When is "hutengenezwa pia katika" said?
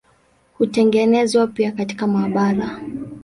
0.57-2.07